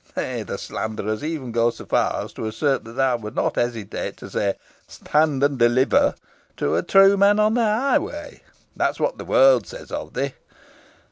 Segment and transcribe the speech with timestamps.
[0.17, 4.31] Nay, the slanderers even go so far as to assert thou wouldst not hesitate to
[4.31, 4.55] say,
[4.87, 6.15] 'Stand and deliver!'
[6.57, 8.41] to a true man on the highway.
[8.75, 10.33] That is what the world says of thee.